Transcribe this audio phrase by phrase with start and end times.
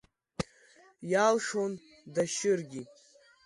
[1.11, 1.71] Иалшон
[2.13, 2.81] дашьыргьы.